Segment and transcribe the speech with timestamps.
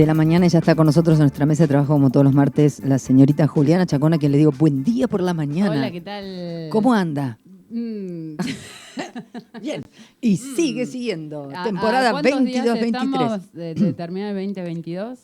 [0.00, 2.34] de la mañana ya está con nosotros en nuestra mesa de trabajo como todos los
[2.34, 5.70] martes la señorita Juliana Chacona, que le digo buen día por la mañana.
[5.72, 6.68] Hola, ¿qué tal?
[6.70, 7.38] ¿Cómo anda?
[7.70, 8.36] Mm.
[9.60, 9.82] Bien.
[10.20, 11.50] Y sigue siguiendo.
[11.54, 12.84] ¿A- a Temporada cuántos días 22-23.
[12.86, 15.18] estamos de, de terminar el 2022?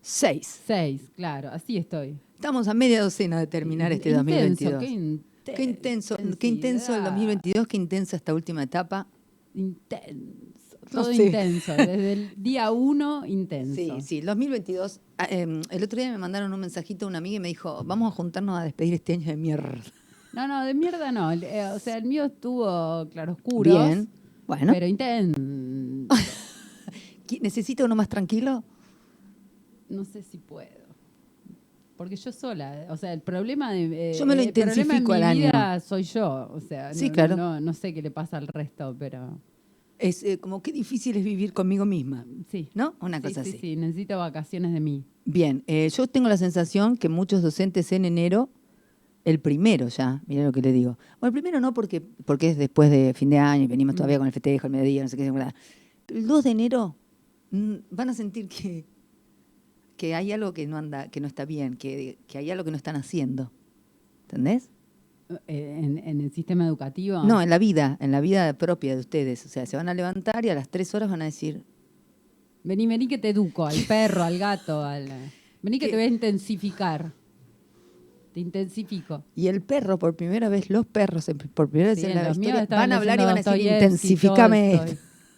[0.00, 0.60] Seis.
[0.66, 2.16] Seis, claro, así estoy.
[2.34, 4.80] Estamos a media docena de terminar este Intenso, 2022.
[4.80, 7.04] Qué, intenso, Qué intenso, qué intenso el intensidad.
[7.04, 9.06] 2022, qué intensa esta última etapa.
[9.54, 10.53] Intenso,
[10.94, 11.72] todo intenso.
[11.74, 13.74] Desde el día uno, intenso.
[13.74, 15.00] Sí, sí, el 2022.
[15.18, 17.82] ah, em, el otro día me mandaron un mensajito a una amiga y me dijo,
[17.84, 19.74] vamos a juntarnos a despedir este año de mierda.
[20.32, 21.30] No, no, de mierda no.
[21.32, 23.70] Eh, o sea, el mío estuvo claroscuro.
[23.84, 24.08] Bien.
[24.46, 25.38] Bueno, Pero intenso.
[27.26, 28.62] ¿qui- ¿necesita uno más tranquilo?
[29.88, 30.84] No sé si puedo.
[31.96, 34.78] Porque yo sola, o sea, el problema de eh, Yo me lo el problema en
[34.80, 35.40] intensifico mi al año.
[35.46, 37.36] vida soy yo, o sea, Sí, no, claro.
[37.36, 39.38] no, no sé qué le pasa al resto, pero
[40.06, 42.68] Es eh, como qué difícil es vivir conmigo misma, sí.
[42.74, 42.94] ¿no?
[43.00, 43.58] Una Sí, cosa sí, así.
[43.58, 45.04] sí, necesito vacaciones de mí.
[45.24, 48.50] Bien, eh, yo tengo la sensación que muchos docentes en enero,
[49.24, 50.98] el primero ya, mira lo que le digo.
[51.20, 54.18] Bueno, el primero no porque, porque es después de fin de año y venimos todavía
[54.18, 55.32] con el festejo, el mediodía, no sé qué.
[56.06, 56.96] Pero el 2 de enero
[57.50, 58.84] mm, van a sentir que,
[59.96, 62.70] que hay algo que no anda, que no está bien, que, que hay algo que
[62.70, 63.50] no están haciendo.
[64.24, 64.68] ¿Entendés?
[65.46, 67.22] Eh, en, en el sistema educativo.
[67.24, 69.44] No, en la vida, en la vida propia de ustedes.
[69.46, 71.64] O sea, se van a levantar y a las tres horas van a decir,
[72.64, 75.06] Vení, vení que te educo, al perro, al gato, al...
[75.62, 75.90] Vení que ¿Qué?
[75.90, 77.12] te voy a intensificar.
[78.32, 79.22] Te intensifico.
[79.36, 82.66] Y el perro, por primera vez, los perros, por primera vez Sí, en la historia,
[82.68, 84.34] van a hablar y van a decir, esto.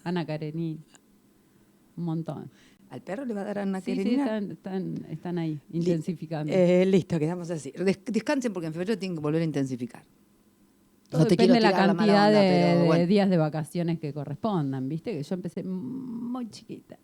[0.05, 0.81] Ana Karenina.
[1.97, 2.51] Un montón.
[2.91, 6.53] ¿Al perro le va a dar a Ana Sí, sí, están, están, están ahí, intensificando.
[6.53, 7.73] Eh, listo, quedamos así.
[7.73, 10.05] Des- descansen porque en febrero tienen que volver a intensificar.
[11.09, 13.07] Todo no te depende de la cantidad onda, de, pero de bueno.
[13.07, 15.13] días de vacaciones que correspondan, ¿viste?
[15.13, 16.99] Que yo empecé muy chiquita.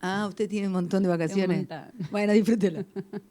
[0.00, 1.68] Ah, usted tiene un montón de vacaciones.
[2.10, 2.84] Bueno, disfrútelo.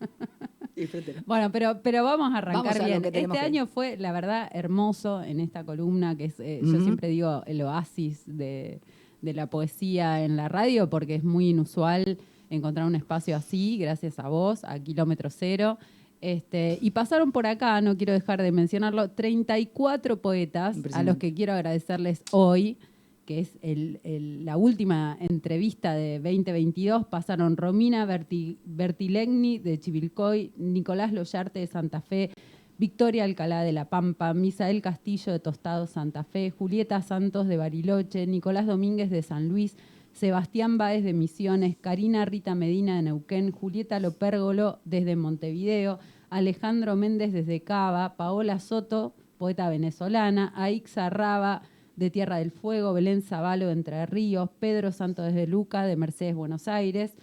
[0.76, 1.22] disfrútelo.
[1.26, 3.06] Bueno, pero, pero vamos a arrancar Vamos a lo bien.
[3.06, 7.10] Este que- año fue, la verdad, hermoso en esta columna, que es, eh, yo siempre
[7.10, 8.80] digo, el oasis de,
[9.22, 12.18] de la poesía en la radio, porque es muy inusual
[12.50, 15.78] encontrar un espacio así, gracias a vos, a Kilómetro Cero.
[16.20, 21.34] Este, y pasaron por acá, no quiero dejar de mencionarlo, 34 poetas a los que
[21.34, 22.78] quiero agradecerles hoy,
[23.26, 27.06] que es el- el- la última entrevista de 2022.
[27.08, 32.32] Pasaron Romina Berti- Bertilegni de Chivilcoy, Nicolás Loyarte de Santa Fe,
[32.82, 38.26] Victoria Alcalá de La Pampa, Misael Castillo de Tostado Santa Fe, Julieta Santos de Bariloche,
[38.26, 39.78] Nicolás Domínguez de San Luis,
[40.14, 46.00] Sebastián Báez de Misiones, Karina Rita Medina de Neuquén, Julieta Lopérgolo desde Montevideo,
[46.32, 51.62] Alejandro Méndez desde Cava, Paola Soto, poeta venezolana, Aixa Raba
[51.96, 56.34] de Tierra del Fuego, Belén Zavalo de Entre Ríos, Pedro Santos desde Luca de Mercedes
[56.34, 57.16] Buenos Aires,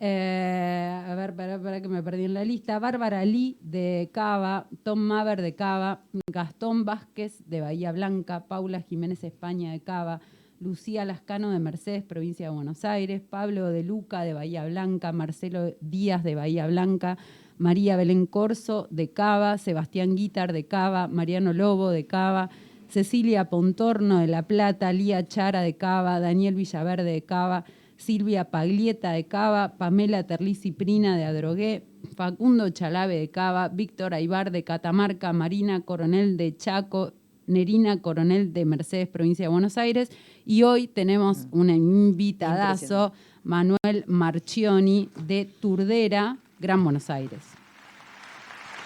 [0.00, 2.78] eh, a ver, para, para que me perdí en la lista.
[2.78, 9.22] Bárbara Lee de Cava, Tom Maver de Cava, Gastón Vázquez de Bahía Blanca, Paula Jiménez
[9.24, 10.20] España de Cava,
[10.60, 15.74] Lucía Lascano de Mercedes, provincia de Buenos Aires, Pablo de Luca de Bahía Blanca, Marcelo
[15.80, 17.18] Díaz de Bahía Blanca,
[17.58, 22.50] María Belén Corso de Cava, Sebastián Guitar de Cava, Mariano Lobo de Cava,
[22.88, 27.64] Cecilia Pontorno de La Plata, Lía Chara de Cava, Daniel Villaverde de Cava,
[27.96, 31.84] Silvia Paglieta de Cava, Pamela Terlizzi Prina de Adrogué,
[32.16, 37.12] Facundo Chalave de Cava, Víctor Aibar de Catamarca, Marina Coronel de Chaco,
[37.46, 40.10] Nerina Coronel de Mercedes, provincia de Buenos Aires.
[40.44, 43.12] Y hoy tenemos un invitadazo,
[43.42, 47.42] Manuel Marchioni de Turdera, Gran Buenos Aires.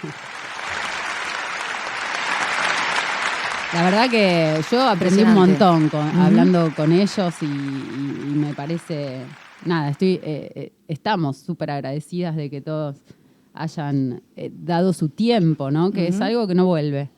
[3.75, 8.55] La verdad que yo aprendí un montón con- hablando con ellos y, y- y me
[8.55, 9.19] parece,
[9.67, 12.97] nada, estoy, eh, eh, estamos súper agradecidas de que todos
[13.53, 15.91] hayan eh, dado su tiempo, ¿no?
[15.91, 17.11] Que es algo que no vuelve.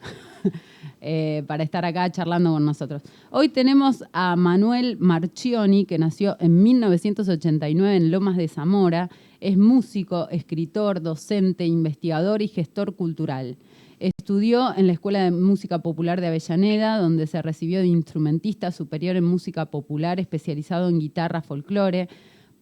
[1.01, 3.03] eh, para estar acá charlando con nosotros.
[3.31, 9.09] Hoy tenemos a Manuel Marchioni, que nació en 1989 en Lomas de Zamora.
[9.41, 13.57] Es músico, escritor, docente, investigador y gestor cultural.
[14.01, 19.17] Estudió en la Escuela de Música Popular de Avellaneda, donde se recibió de instrumentista superior
[19.17, 22.09] en música popular, especializado en guitarra folclore.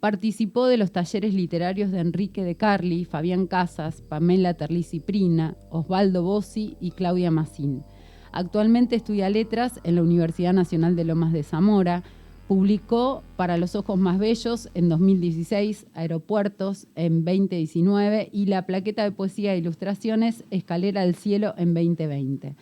[0.01, 6.25] Participó de los talleres literarios de Enrique de Carli, Fabián Casas, Pamela Terlizzi Prina, Osvaldo
[6.25, 7.85] Bossi y Claudia Massín.
[8.33, 12.03] Actualmente estudia letras en la Universidad Nacional de Lomas de Zamora.
[12.49, 19.13] Publicó Para los Ojos Más Bellos en 2016, Aeropuertos en 2019 y la plaqueta de
[19.13, 22.55] poesía e ilustraciones Escalera al Cielo en 2020.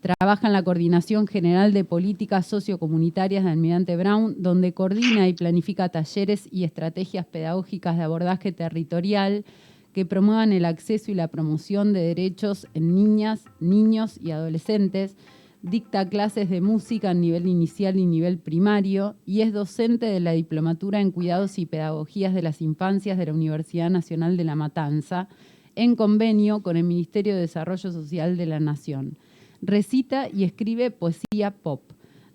[0.00, 5.88] Trabaja en la Coordinación General de Políticas Sociocomunitarias de Almirante Brown, donde coordina y planifica
[5.88, 9.44] talleres y estrategias pedagógicas de abordaje territorial
[9.92, 15.14] que promuevan el acceso y la promoción de derechos en niñas, niños y adolescentes.
[15.62, 20.32] Dicta clases de música a nivel inicial y nivel primario y es docente de la
[20.32, 25.28] Diplomatura en Cuidados y Pedagogías de las Infancias de la Universidad Nacional de La Matanza,
[25.74, 29.16] en convenio con el Ministerio de Desarrollo Social de la Nación
[29.62, 31.82] recita y escribe poesía pop.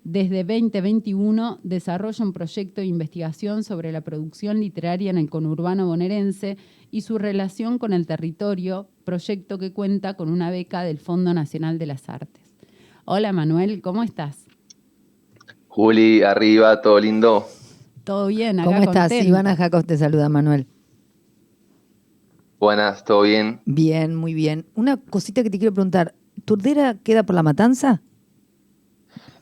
[0.04, 6.58] Desde 2021 desarrolla un proyecto de investigación sobre la producción literaria en el conurbano bonaerense
[6.90, 11.78] y su relación con el territorio, proyecto que cuenta con una beca del Fondo Nacional
[11.78, 12.43] de las Artes.
[13.06, 14.46] Hola Manuel, ¿cómo estás?
[15.68, 17.46] Juli, arriba, todo lindo.
[18.02, 19.12] Todo bien, acá ¿Cómo estás?
[19.12, 20.66] Ivana Jacos te saluda, Manuel.
[22.58, 23.60] Buenas, ¿todo bien?
[23.66, 24.64] Bien, muy bien.
[24.74, 26.14] Una cosita que te quiero preguntar.
[26.46, 28.00] ¿Turdera queda por la matanza?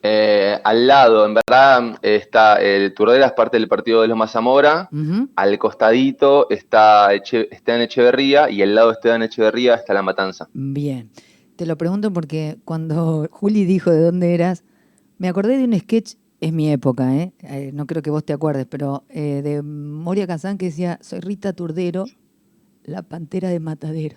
[0.03, 4.91] Eh, al lado, en verdad, está el Turdera es parte del partido de los Mazamora.
[5.37, 10.49] Al costadito está, está en Echeverría y al lado de Esteban Echeverría está la matanza.
[10.53, 11.11] Bien.
[11.63, 14.65] Te lo pregunto porque cuando Juli dijo de dónde eras,
[15.19, 17.33] me acordé de un sketch, es mi época, ¿eh?
[17.39, 21.21] eh no creo que vos te acuerdes, pero eh, de Moria Kazán que decía, soy
[21.21, 22.07] Rita Turdero,
[22.83, 24.17] la pantera de Matadero.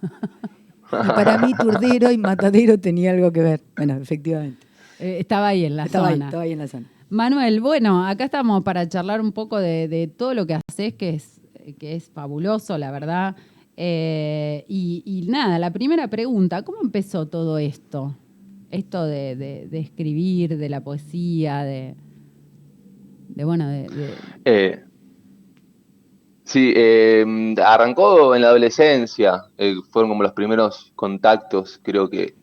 [0.00, 3.60] Y para mí Turdero y Matadero tenía algo que ver.
[3.76, 4.66] Bueno, efectivamente.
[4.98, 6.24] Estaba ahí en la zona.
[6.24, 6.86] estaba ahí en la zona.
[7.10, 11.38] Manuel, bueno, acá estamos para charlar un poco de, todo lo que haces, que es,
[11.78, 13.36] que es fabuloso, la verdad.
[13.76, 18.16] Eh, y, nada, la primera pregunta, ¿cómo empezó todo esto?
[18.70, 21.94] Esto de, escribir, de la poesía, de,
[23.28, 24.14] de bueno, de...
[24.44, 24.84] Eh,
[26.44, 29.44] Sí, eh, arrancó en la adolescencia,
[29.90, 32.34] fueron como los primeros contactos, creo que,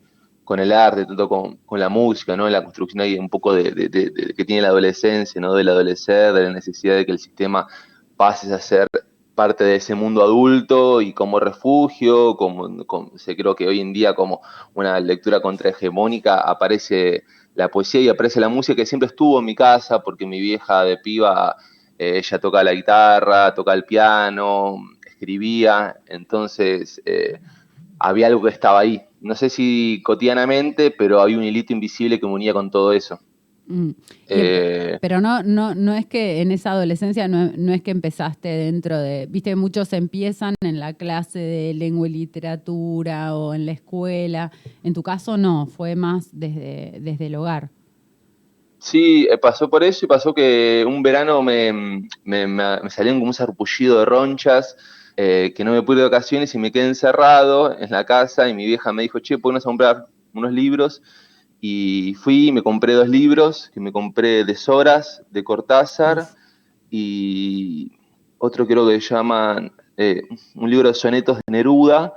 [0.42, 2.48] con el arte, tanto con, la música, ¿no?
[2.48, 3.72] La construcción hay un poco de,
[4.36, 5.54] que tiene la adolescencia, ¿no?
[5.54, 7.68] Del adolecer, de la necesidad de que el sistema
[8.16, 8.88] pase a ser
[9.40, 12.68] parte de ese mundo adulto y como refugio, como,
[13.16, 14.42] se creo que hoy en día como
[14.74, 19.54] una lectura contrahegemónica aparece la poesía y aparece la música que siempre estuvo en mi
[19.54, 21.56] casa porque mi vieja de piba
[21.98, 24.76] eh, ella toca la guitarra, toca el piano,
[25.06, 27.40] escribía, entonces eh,
[27.98, 29.00] había algo que estaba ahí.
[29.22, 33.18] No sé si cotidianamente, pero había un hilito invisible que me unía con todo eso.
[33.70, 33.90] Mm.
[34.28, 38.98] Eh, pero no, no, no es que en esa adolescencia no, es que empezaste dentro
[38.98, 44.50] de, viste, muchos empiezan en la clase de lengua y literatura o en la escuela.
[44.82, 47.70] En tu caso no, fue más desde, desde el hogar.
[48.78, 51.72] Sí, eh, pasó por eso y pasó que un verano me,
[52.24, 54.76] me, me salieron como un sarpullido de ronchas,
[55.16, 58.54] eh, que no me pude de vacaciones y me quedé encerrado en la casa y
[58.54, 61.02] mi vieja me dijo, che, ¿puedes comprar unos libros?
[61.60, 66.28] Y fui y me compré dos libros, que me compré de Soras, de Cortázar,
[66.90, 67.92] y
[68.38, 70.22] otro creo que se llaman eh,
[70.54, 72.14] un libro de sonetos de Neruda,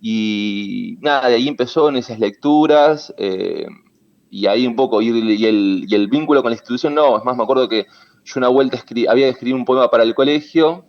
[0.00, 3.14] y nada, de ahí empezó en esas lecturas,
[4.30, 5.30] y ahí un poco, y, el,
[5.88, 7.86] y, el, vínculo con la institución, no, es más, me acuerdo que
[8.24, 10.84] yo una vuelta había escrito un poema para el colegio,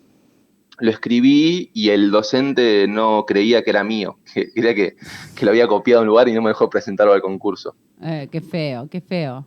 [0.79, 4.95] lo escribí y el docente no creía que era mío, que creía que,
[5.41, 7.75] lo había copiado en un lugar y no me dejó presentarlo al concurso.
[8.01, 9.45] Eh, qué feo, qué feo.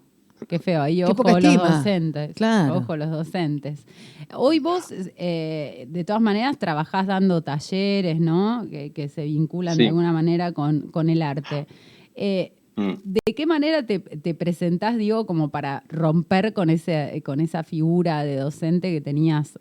[0.48, 2.34] Qué feo, ahí ojo los docentes.
[2.34, 2.78] Claro.
[2.78, 3.84] Ojo los docentes.
[4.32, 8.66] Hoy vos, eh, de todas maneras, trabajás dando talleres, ¿no?
[8.70, 11.66] Que, se vinculan de alguna manera con, con el arte.
[12.14, 12.94] Eh, Mm.
[13.04, 14.00] ¿De qué manera te,
[14.34, 19.58] presentás, digo, como para romper con, ese, con esa figura de docente que tenías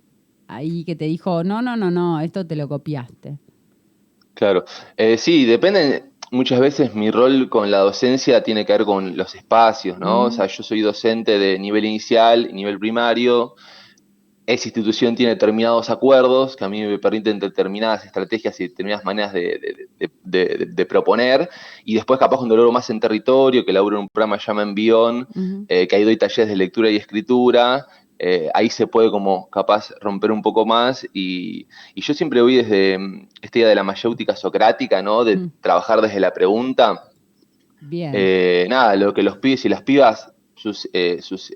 [0.49, 3.37] ahí, que te dijo, no, no, no, no, esto te lo copiaste?
[4.33, 4.65] Claro,
[4.97, 9.35] eh, sí, depende, muchas veces mi rol con la docencia tiene que ver con los
[9.35, 10.23] espacios, ¿no?
[10.23, 13.55] O sea, yo soy docente de nivel inicial y nivel primario,
[14.49, 19.31] esa institución tiene determinados acuerdos que a mí me permiten determinadas estrategias y determinadas maneras
[19.31, 21.47] de, proponer,
[21.85, 24.47] y después capaz cuando logro más en territorio, que laburo en un programa que se
[24.47, 25.27] llama Envión,
[25.67, 27.85] eh, que ahí doy talleres de lectura y escritura,
[28.19, 32.97] eh, ahí se puede como capaz romper un poco más, y, yo siempre voy desde
[32.97, 35.23] mm, esta idea de la mayéutica socrática, ¿no?
[35.23, 37.05] De trabajar desde la pregunta.
[37.81, 38.11] Bien.
[38.13, 40.89] Eh, nada, lo que los pibes y las pibas, sus,
[41.21, 41.51] sus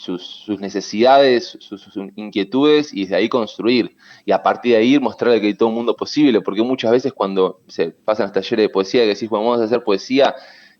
[0.00, 3.94] sus, necesidades, sus, inquietudes y desde ahí construir.
[4.24, 7.12] Y a partir de ahí mostrarle que hay todo un mundo posible, porque muchas veces
[7.12, 10.34] cuando se pasan los talleres de poesía, que decís, bueno, vamos a hacer poesía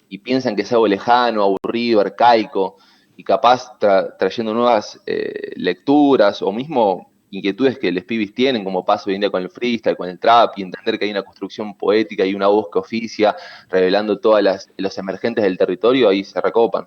[0.08, 2.78] y piensan que es algo lejano, aburrido, arcaico,
[3.20, 3.78] y capaz
[4.18, 9.20] trayendo nuevas eh, lecturas o mismo inquietudes que los pibis tienen, como paso hoy en
[9.20, 12.34] día con el freestyle, con el trap, y entender que hay una construcción poética y
[12.34, 13.36] una voz que oficia,
[13.68, 14.40] revelando todos
[14.78, 16.86] los emergentes del territorio, ahí se recopan.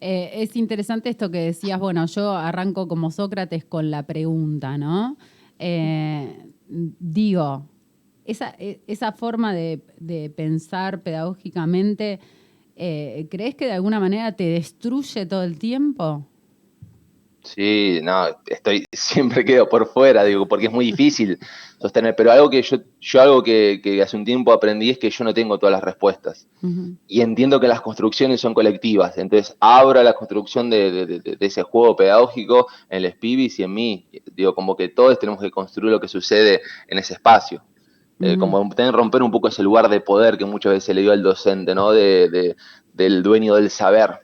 [0.00, 5.16] Eh, es interesante esto que decías, bueno, yo arranco como Sócrates con la pregunta, ¿no?
[5.58, 7.66] Eh, digo,
[8.24, 12.20] esa, e, esa forma de, pensar pedagógicamente,
[12.78, 16.24] eh, ¿crees que de alguna manera te destruye todo el tiempo?
[17.54, 21.38] Sí, no, estoy, siempre quedo por fuera, digo, porque es muy difícil
[21.80, 25.24] sostener, pero algo que yo, yo algo que, hace un tiempo aprendí es que yo
[25.24, 26.46] no tengo todas las respuestas.
[27.06, 32.66] Y entiendo que las construcciones son colectivas, entonces abro la construcción de, ese juego pedagógico
[32.90, 36.08] en el Spibis y en mí, digo, como que todos tenemos que construir lo que
[36.08, 37.62] sucede en ese espacio.
[38.20, 41.12] Eh, como tener romper un poco ese lugar de poder que muchas veces le dio
[41.12, 41.92] al docente, ¿no?
[41.92, 42.56] De,
[42.92, 44.20] del dueño del saber.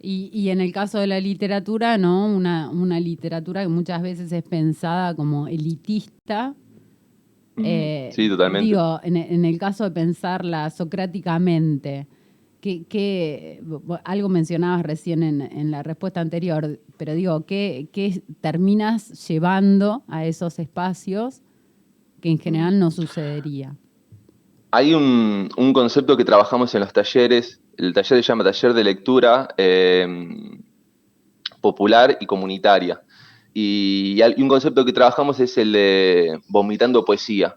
[0.00, 2.26] Y, en el caso de la literatura, ¿no?
[2.26, 6.54] Una, literatura que muchas veces es pensada como elitista.
[7.56, 8.66] Eh, sí, totalmente.
[8.66, 12.06] Digo, en, el caso de pensarla socráticamente,
[12.60, 13.60] que,
[14.04, 21.42] algo mencionabas recién en, la respuesta anterior, pero digo, ¿qué, terminas llevando a esos espacios
[22.20, 23.76] que en general no sucedería?
[24.70, 29.48] Hay un, concepto que trabajamos en los talleres el taller se llama Taller de Lectura
[29.56, 30.62] em,
[31.60, 33.02] Popular y Comunitaria.
[33.52, 37.56] Y, un concepto que trabajamos es el de vomitando poesía.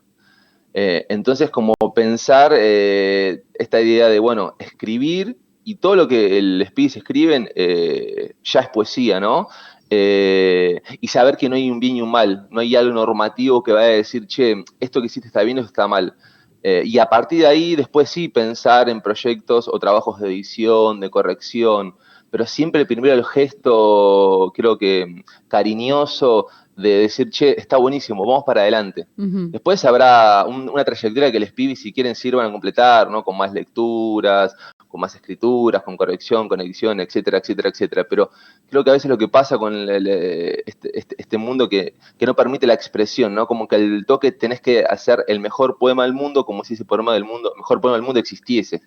[0.73, 6.61] Eh, entonces, como pensar eh, esta idea de, bueno, escribir y todo lo que el
[6.61, 9.47] espíritu escriben eh, ya es poesía, ¿no?
[9.89, 13.71] Y saber que no hay un bien y un mal, no hay algo normativo que
[13.71, 16.15] vaya a decir, che, esto que hiciste está bien o está mal.
[16.61, 20.99] Eh, y a partir de ahí, después sí, pensar en proyectos o trabajos de edición,
[20.99, 21.95] de corrección,
[22.29, 28.61] pero siempre primero el gesto, creo que cariñoso, de decir, che, está buenísimo, vamos para
[28.61, 29.07] adelante.
[29.17, 33.23] Después habrá una trayectoria que les pibis, si quieren, sirvan a completar, ¿no?
[33.23, 34.55] Con más lecturas,
[34.89, 38.05] con más escrituras, con corrección, con edición, etcétera, etcétera, etcétera.
[38.09, 38.31] Pero
[38.69, 42.65] creo que a veces lo que pasa con este, este, este, mundo que, no permite
[42.65, 43.45] la expresión, ¿no?
[43.45, 46.85] Como que el toque tenés que hacer el mejor poema del mundo, como si ese
[46.85, 48.81] poema del mundo, mejor poema del mundo existiese.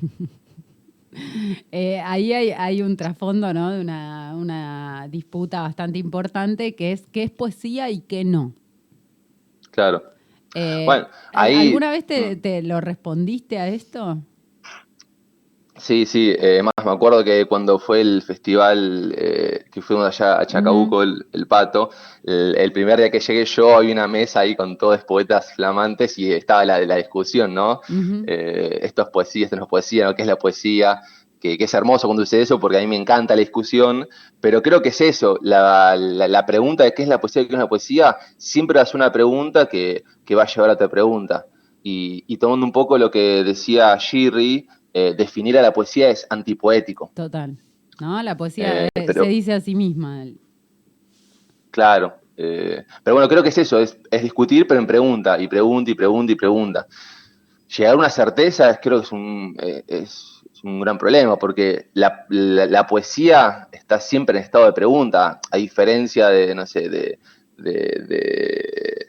[1.72, 3.70] Eh, ahí hay, un trasfondo, ¿no?
[3.70, 8.52] De una, disputa bastante importante que es qué es poesía y qué no.
[9.70, 10.02] Claro.
[10.54, 14.18] Eh, bueno, ¿Alguna vez te, te, lo respondiste a esto?
[15.78, 20.40] Sí, sí, eh, más me acuerdo que cuando fue el festival eh, que fuimos allá
[20.40, 21.90] a Chacabuco, el, Pato,
[22.24, 26.32] el, primer día que llegué yo había una mesa ahí con todos poetas flamantes y
[26.32, 27.80] estaba la de la discusión, ¿no?
[28.26, 30.14] Eh, esto es poesía, esto no es poesía, ¿no?
[30.14, 31.00] ¿Qué es la poesía?
[31.38, 34.08] Que, es hermoso cuando dice eso porque a mí me encanta la discusión,
[34.40, 37.60] pero creo que es eso, la, pregunta de qué es la poesía y qué es
[37.60, 40.04] la poesía, siempre es una pregunta que,
[40.34, 41.46] va a llevar a otra pregunta.
[41.82, 44.66] Y, y tomando un poco lo que decía Shirri,
[44.98, 47.10] eh, definir a la poesía es antipoético.
[47.12, 47.54] Total.
[48.00, 48.22] ¿No?
[48.22, 50.24] La poesía eh, se dice a sí misma.
[51.70, 52.14] Claro.
[52.34, 55.94] Eh, pero bueno, creo que es eso, es, discutir, pero en pregunta, y pregunta, y
[55.94, 56.86] pregunta, y pregunta.
[57.76, 59.54] Llegar a una certeza creo que es un,
[59.86, 66.28] es, un gran problema, porque la, poesía está siempre en estado de pregunta, a diferencia
[66.28, 67.18] de, no sé, de,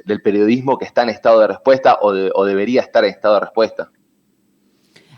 [0.03, 3.39] del periodismo que está en estado de respuesta o, o debería estar en estado de
[3.39, 3.89] respuesta.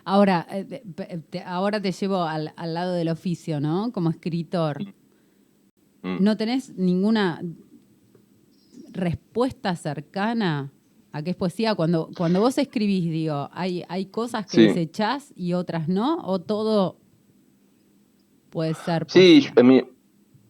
[0.10, 0.82] Ahora, eh,
[1.30, 3.92] te, ahora te llevo al, lado del oficio, ¿no?
[3.92, 4.82] Como escritor.
[6.02, 6.24] Mm.
[6.24, 7.44] ¿No tenés ninguna
[8.92, 10.72] respuesta cercana
[11.12, 11.76] a qué es poesía?
[11.76, 16.18] Cuando, cuando vos escribís, digo, ¿hay, hay cosas que desechás y otras no?
[16.24, 16.98] ¿O todo
[18.50, 19.54] puede ser poesía?
[19.54, 19.84] Sí,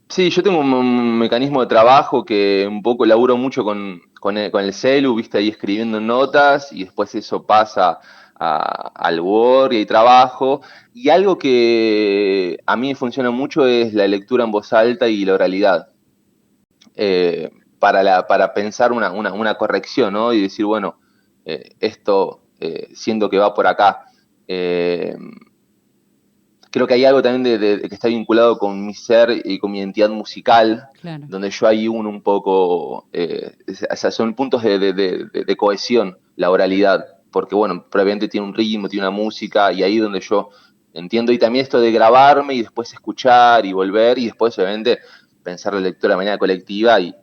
[0.07, 4.51] sí, yo tengo un, mecanismo de trabajo que un poco laburo mucho con, con, el,
[4.51, 7.99] con el celu, viste, ahí escribiendo notas y después eso pasa
[8.39, 10.61] al Word y trabajo.
[10.93, 15.33] Y algo que a mí funciona mucho es la lectura en voz alta y la
[15.33, 15.89] oralidad.
[16.95, 20.33] Eh, para, para pensar una, corrección, ¿no?
[20.33, 20.99] Y decir, bueno,
[21.45, 24.05] eh, esto eh, siendo que va por acá.
[24.45, 25.17] creo
[26.87, 30.09] que hay algo también de, que está vinculado con mi ser y con mi identidad
[30.09, 30.89] musical,
[31.27, 33.07] donde yo ahí uno un poco,
[34.11, 39.71] son puntos de cohesión, la oralidad porque bueno, previamente tiene un ritmo, tiene una música,
[39.71, 40.49] y ahí es donde yo
[40.93, 44.99] entiendo, y también esto de grabarme y después escuchar y volver, y después obviamente
[45.43, 47.15] pensar la lectura de manera colectiva y,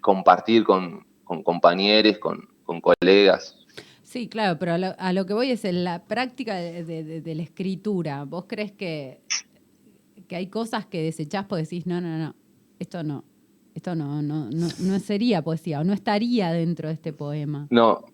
[0.00, 2.48] compartir con, compañeros, con,
[2.80, 3.56] colegas.
[4.02, 8.24] Sí, claro, pero a lo, que voy es en la práctica de, la escritura.
[8.24, 9.20] ¿Vos crees que,
[10.26, 12.34] que hay cosas que desechás porque decís, no, no, no,
[12.78, 13.24] esto no,
[13.74, 17.66] esto no, no, no, no sería poesía o no estaría dentro de este poema.
[17.70, 18.06] No,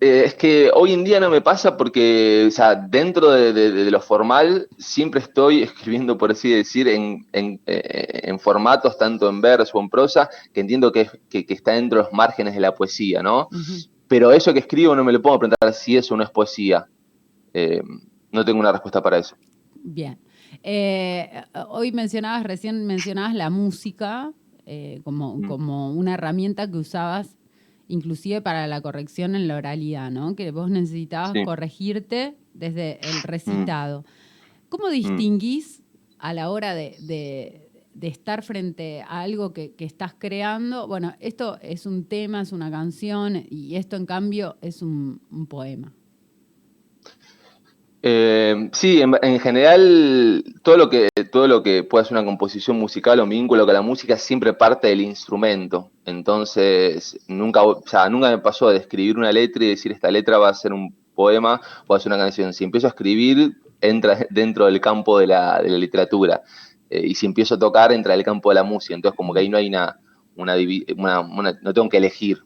[0.00, 4.00] eh, es que hoy en día no me pasa porque, o sea, dentro de, lo
[4.00, 9.88] formal siempre estoy escribiendo, por así decir, en, eh, formatos tanto en verso o en
[9.88, 13.48] prosa, que entiendo que, está dentro de los márgenes de la poesía, ¿no?
[14.08, 16.86] Pero eso que escribo no me lo puedo preguntar si eso no es poesía.
[17.54, 17.80] Eh,
[18.32, 19.36] no tengo una respuesta para eso.
[19.82, 20.18] Bien.
[21.68, 24.32] hoy mencionabas, recién mencionabas la música
[25.04, 27.36] como, como una herramienta que usabas
[27.88, 30.36] inclusive para la corrección en la oralidad, ¿no?
[30.36, 34.04] Que vos necesitabas corregirte desde el recitado.
[34.68, 34.92] ¿Cómo mm.
[34.92, 35.82] distinguís
[36.18, 37.68] a la hora de,
[38.00, 40.86] estar frente a algo que, estás creando?
[40.88, 45.92] Bueno, esto es un tema, es una canción, y esto en cambio es un poema.
[48.06, 53.18] Eh, sí, en, general, todo lo que todo lo que pueda ser una composición musical
[53.18, 55.90] o vínculo con la música siempre parte del instrumento.
[56.04, 60.36] Entonces, nunca, o sea, nunca me pasó de escribir una letra y decir esta letra
[60.36, 62.52] va a ser un poema o va a ser una canción.
[62.52, 66.42] Si empiezo a escribir, entra dentro del campo de la, literatura.
[66.90, 68.94] Eh, y si empiezo a tocar, entra en el campo de la música.
[68.94, 69.98] Entonces, como que ahí no hay una,
[70.36, 72.44] una, una no tengo que elegir.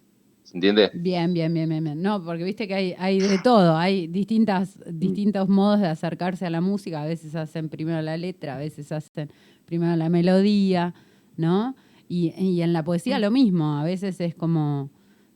[0.49, 0.91] ¿Se entiende?
[0.95, 5.47] Bien, bien, bien, bien, No, porque viste que hay, hay de todo, hay distintas, distintos
[5.47, 7.03] modos de acercarse a la música.
[7.03, 9.31] A veces hacen primero la letra, a veces hacen
[9.67, 10.95] primero la melodía,
[11.37, 11.77] ¿no?
[12.09, 14.89] Y, en la poesía lo mismo, a veces es como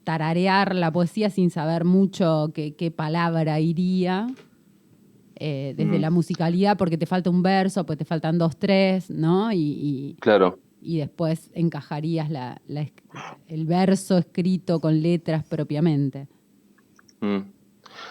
[0.03, 4.29] tararear la poesía sin saber mucho qué, palabra iría.
[5.37, 9.53] Eh, desde la musicalidad, porque te falta un verso, porque te faltan dos, tres, ¿no?
[9.53, 12.29] y claro y después encajarías
[13.49, 16.29] el verso escrito con letras propiamente.
[17.21, 17.41] Mm.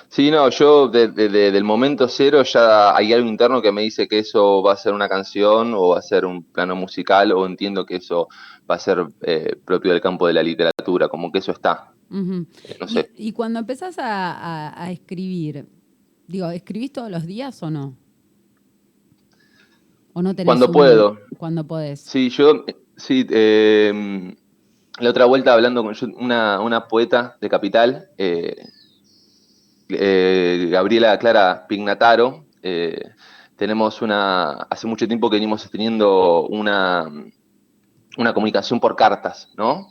[0.07, 4.19] Sí, no, yo desde el momento cero ya hay algo interno que me dice que
[4.19, 7.85] eso va a ser una canción o va a ser un plano musical o entiendo
[7.85, 8.27] que eso
[8.69, 11.93] va a ser eh, propio del campo de la literatura, como que eso está.
[12.09, 13.09] No sé.
[13.15, 15.65] y, cuando empezás a, a, escribir,
[16.27, 17.95] digo, ¿escribís todos los días o no?
[20.13, 21.19] ¿O no tenés Cuando puedo.
[21.37, 22.01] Cuando podés.
[22.01, 22.65] Sí, yo,
[22.97, 24.35] sí, eh,
[24.99, 28.55] la otra vuelta hablando con una, poeta de Capital, eh,
[29.89, 32.45] eh, Gabriela Clara Pignataro,
[33.55, 37.09] tenemos una, hace mucho tiempo que venimos teniendo una,
[38.17, 39.87] una comunicación por cartas, ¿no?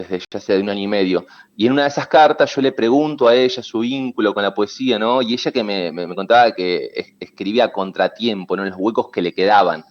[0.00, 1.26] Desde ya sea de un año y medio.
[1.56, 4.54] Y en una de esas cartas yo le pregunto a ella su vínculo con la
[4.54, 5.22] poesía, ¿no?
[5.22, 8.64] Y ella que me, contaba que escribía contratiempo, ¿no?
[8.64, 9.84] En los huecos que le quedaban.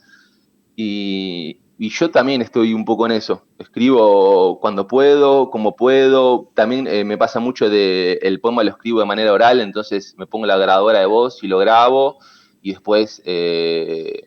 [0.75, 3.45] Y, yo también estoy un poco en eso.
[3.57, 6.51] Escribo cuando puedo, como puedo.
[6.53, 10.27] También eh, me pasa mucho de el poema lo escribo de manera oral, entonces me
[10.27, 12.17] pongo la grabadora de voz y lo grabo.
[12.61, 14.23] Y después eh,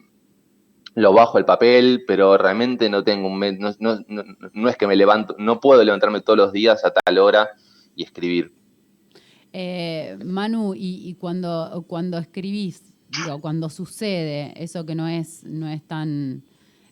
[0.95, 4.97] lo bajo el papel, pero realmente no tengo un no, no, no, es que me
[4.97, 7.51] levanto, no puedo levantarme todos los días a tal hora
[7.97, 8.53] y escribir.
[9.53, 15.83] Eh, Manu, y, cuando, cuando escribís, digo, cuando sucede eso que no es, no es
[15.87, 16.43] tan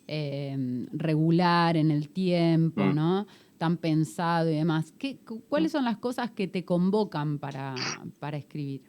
[0.07, 2.95] eh, regular en el tiempo, mm.
[2.95, 3.27] ¿no?
[3.61, 5.19] tan pensado y demás, ¿qué,
[5.51, 7.75] ¿cuáles son las cosas que te convocan para,
[8.19, 8.81] para escribir?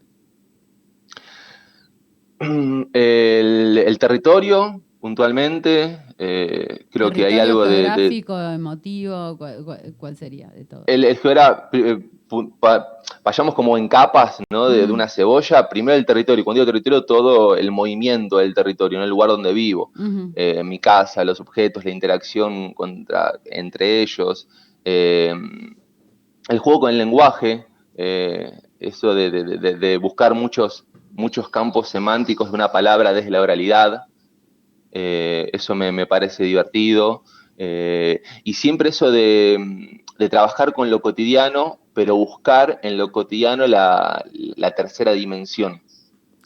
[2.93, 5.97] El, el territorio, puntualmente.
[6.17, 7.83] Eh, creo que hay algo de.
[7.83, 9.37] Geográfico, emotivo,
[9.97, 10.83] ¿cuál, sería de todo?
[10.85, 11.19] El, el
[11.73, 12.09] eh,
[13.23, 14.69] vayamos como en capas, ¿no?
[14.69, 15.67] De, una cebolla.
[15.67, 16.45] Primero el territorio.
[16.45, 19.91] Cuando digo territorio, todo el movimiento del territorio, en el lugar donde vivo.
[20.35, 24.47] Eh, mi casa, los objetos, la interacción contra, entre ellos.
[24.85, 27.65] el juego con el lenguaje.
[27.95, 34.05] eso de, de buscar muchos, muchos campos semánticos de una palabra desde la oralidad.
[34.91, 37.23] Eh, eso me, parece divertido.
[37.57, 44.23] Eh, y siempre eso de, trabajar con lo cotidiano, pero buscar en lo cotidiano la,
[44.75, 45.81] tercera dimensión.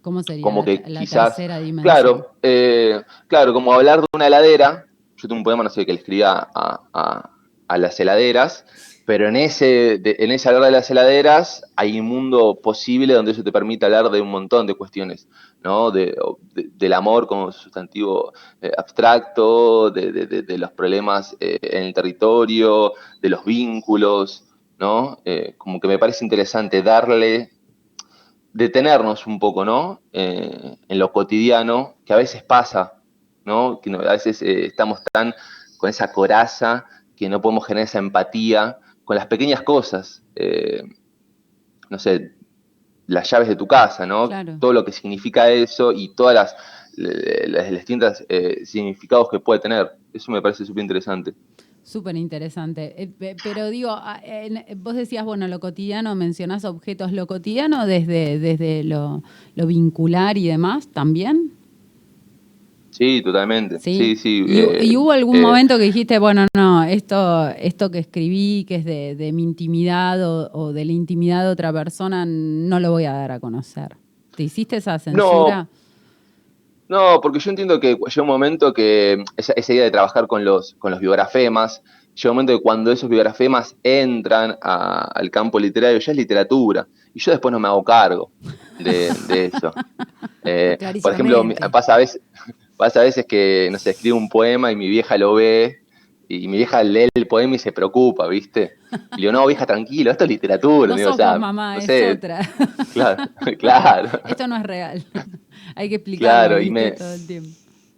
[0.02, 1.84] ¿Cómo sería como que la, quizás, tercera dimensión?
[1.84, 4.86] Claro, eh, claro, como hablar de una heladera.
[5.18, 7.30] Yo tengo un poema, no sé, que le escribía a,
[7.68, 8.66] a las heladeras,
[9.06, 13.44] pero en ese, en ese hablar de las heladeras hay un mundo posible donde eso
[13.44, 15.28] te permite hablar de un montón de cuestiones,
[15.64, 15.92] ¿no?
[15.92, 16.18] De,
[16.56, 23.46] del amor como sustantivo eh, abstracto, de, los problemas eh, en el territorio, de los
[23.46, 24.46] vínculos,
[24.80, 25.20] ¿no?
[25.24, 27.52] Eh, como que me parece interesante darle,
[28.54, 30.02] detenernos un poco, ¿no?
[30.14, 32.94] en lo cotidiano, que a veces pasa,
[33.44, 33.82] ¿no?
[33.82, 35.36] Que a veces estamos tan
[35.78, 36.86] con esa coraza
[37.18, 40.84] que no podemos generar esa empatía con las pequeñas cosas, eh,
[41.90, 42.34] no sé,
[43.08, 44.28] las llaves de tu casa, ¿no?
[44.60, 46.56] Todo lo que significa eso y todas las,
[46.98, 48.26] los distintos
[48.64, 49.92] significados que puede tener.
[50.12, 51.34] Eso me parece súper interesante.
[51.86, 52.96] Súper interesante.
[52.98, 54.20] Eh, pero digo, ah,
[54.78, 59.22] vos decías, bueno, lo cotidiano, mencionás objetos, lo cotidiano desde, desde lo,
[59.56, 61.52] vincular y demás, ¿también?
[62.90, 63.78] Sí, totalmente.
[63.80, 64.46] Sí, sí.
[64.48, 68.76] ¿Y, eh, hubo algún eh, momento que dijiste, bueno, no, esto, esto que escribí, que
[68.76, 73.14] es de, mi intimidad o, de la intimidad de otra persona, no lo voy a
[73.14, 73.96] dar a conocer?
[74.36, 75.68] ¿Te hiciste esa censura?
[76.88, 80.76] No, porque yo entiendo que llega un momento que esa, idea de trabajar con los,
[80.76, 81.82] con los biografemas,
[82.14, 86.88] llega un momento que cuando esos biografemas entran al campo literario ya es literatura.
[87.14, 88.32] Y yo después no me hago cargo
[88.80, 89.08] de,
[89.46, 89.74] eso.
[90.48, 92.22] Eh, por ejemplo, pasa a, veces,
[92.78, 95.80] pasa a veces que, no sé, escribo un poema y mi vieja lo ve
[96.28, 98.78] y mi vieja lee el poema y se preocupa, ¿viste?
[99.14, 100.96] Y le digo, no, vieja, tranquilo, esto es literatura.
[100.96, 102.40] No sos mamá, es otra.
[102.94, 103.24] Claro,
[103.60, 104.22] claro.
[104.28, 105.04] Esto no es real.
[105.76, 107.50] Hay que explicarlo claro, todo el tiempo.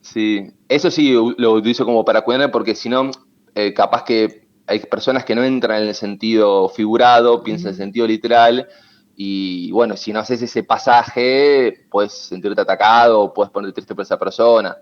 [0.01, 3.11] Sí, eso sí lo utilizo como para cuidar porque si no,
[3.55, 7.77] eh, capaz que hay personas que no entran en el sentido figurado, piensan en el
[7.77, 8.67] sentido literal,
[9.15, 14.19] y bueno, si no haces ese pasaje, puedes sentirte atacado, puedes ponerte triste por esa
[14.19, 14.77] persona,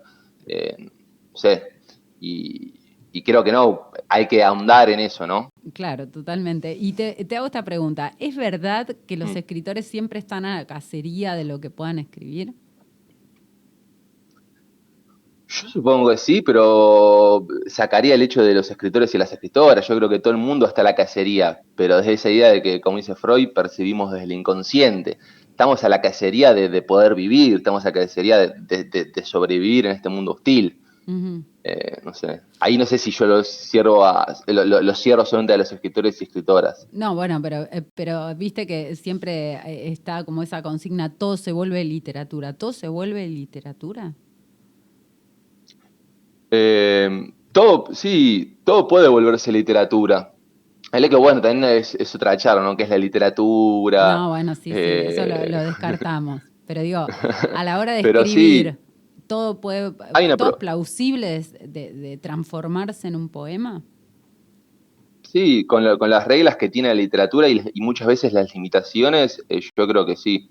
[0.45, 1.63] eh, no sé,
[2.19, 2.73] y,
[3.23, 5.49] creo que no, hay que ahondar en eso, ¿no?
[5.73, 6.75] Claro, totalmente.
[6.79, 9.37] Y te, te hago esta pregunta, ¿es verdad que los mm.
[9.37, 12.53] escritores siempre están a la cacería de lo que puedan escribir?
[15.47, 19.87] Yo supongo que sí, pero sacaría el hecho de los escritores y las escritoras.
[19.87, 22.61] Yo creo que todo el mundo está a la cacería, pero desde esa idea de
[22.61, 25.17] que, como dice Freud, percibimos desde el inconsciente.
[25.49, 30.09] Estamos a la cacería de, poder vivir, estamos a la cacería de, sobrevivir en este
[30.09, 30.81] mundo hostil.
[31.07, 32.41] Eh, no sé.
[32.59, 36.25] Ahí no sé si yo lo cierro, a, lo, cierro solamente a los escritores y
[36.25, 36.87] escritoras.
[36.91, 41.51] No, bueno, pero, eh, pero viste que siempre eh, está como esa consigna, todo se
[41.51, 42.53] vuelve literatura.
[42.53, 44.13] ¿Todo se vuelve literatura?
[46.51, 50.31] Eh, todo, sí, todo puede volverse literatura.
[50.91, 52.77] Es que bueno, también es, otra charla, ¿no?
[52.77, 54.15] Que es la literatura.
[54.15, 56.41] No, bueno, sí, sí eso lo, descartamos.
[56.67, 57.05] Pero digo,
[57.53, 58.79] a la hora de escribir,
[59.27, 59.91] todo puede,
[60.37, 63.83] todo es plausible de, transformarse en un poema.
[65.23, 69.87] Sí, con, las reglas que tiene la literatura y, muchas veces las limitaciones, eh, yo
[69.87, 70.49] creo que sí.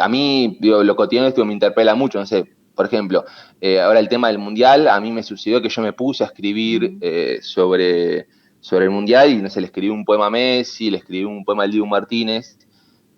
[0.00, 3.24] a mí, digo, lo cotidiano esto me interpela mucho, no sé, por ejemplo,
[3.60, 6.26] eh, ahora el tema del mundial, a mí me sucedió que yo me puse a
[6.26, 8.28] escribir eh, sobre,
[8.60, 11.42] sobre el mundial y no sé, le escribí un poema a Messi, le escribí un
[11.42, 12.58] poema al Diego Martínez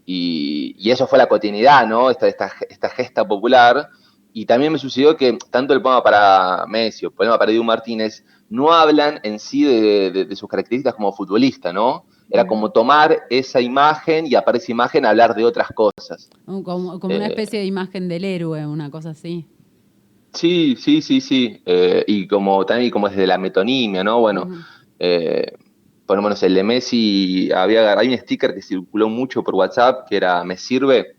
[0.07, 2.09] y, eso fue la cotidianidad, ¿no?
[2.09, 3.89] Esta, esta, gesta popular.
[4.33, 7.65] Y también me sucedió que tanto el poema para Messi o el poema para Diego
[7.65, 12.05] Martínez no hablan en sí de, sus características como futbolista, ¿no?
[12.31, 16.29] Era como tomar esa imagen y a esa imagen hablar de otras cosas.
[16.45, 19.47] Como, una eh, especie de imagen del héroe, una cosa así.
[20.35, 21.63] Sí, sí, sí, sí.
[21.65, 24.21] Eh, y como también como desde la metonimia, ¿no?
[24.21, 24.47] Bueno,
[24.99, 25.53] eh,
[26.05, 30.07] por lo menos el de Messi, había, hay un sticker que circuló mucho por WhatsApp
[30.07, 31.17] que era Me sirve.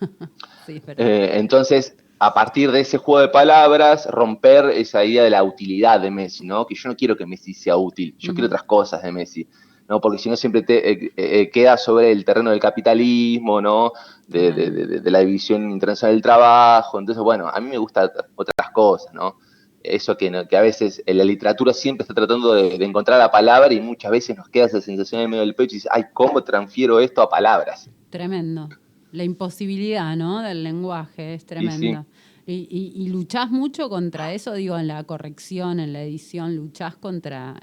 [0.66, 5.98] sí, entonces, a partir de ese juego de palabras, romper esa idea de la utilidad
[6.00, 6.66] de Messi, ¿no?
[6.66, 9.48] Que yo no quiero que Messi sea útil, yo quiero otras cosas de Messi.
[9.88, 10.02] ¿no?
[10.02, 13.92] Porque si no siempre te eh, eh, queda sobre el terreno del capitalismo, ¿no?
[14.28, 16.98] De, la división internacional del trabajo.
[16.98, 19.38] Entonces, bueno, a mí me gustan otras cosas, ¿no?
[19.82, 23.72] Eso que, que a veces en la literatura siempre está tratando de, encontrar la palabra
[23.72, 26.04] y muchas veces nos queda esa sensación en el medio del pecho y dice, ay,
[26.12, 27.90] ¿cómo transfiero esto a palabras?
[28.10, 28.68] Tremendo.
[29.12, 30.42] La imposibilidad, ¿no?
[30.42, 32.06] Del lenguaje es tremendo.
[32.46, 37.60] Y, y, luchás mucho contra eso, digo, en la corrección, en la edición, luchás contra